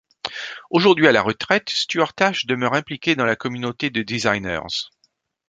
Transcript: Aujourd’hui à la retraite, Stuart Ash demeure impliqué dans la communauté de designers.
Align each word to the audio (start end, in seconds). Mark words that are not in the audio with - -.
Aujourd’hui 0.71 1.05
à 1.05 1.11
la 1.11 1.21
retraite, 1.21 1.69
Stuart 1.69 2.13
Ash 2.21 2.47
demeure 2.47 2.73
impliqué 2.73 3.15
dans 3.15 3.25
la 3.27 3.35
communauté 3.35 3.91
de 3.91 4.01
designers. 4.01 4.89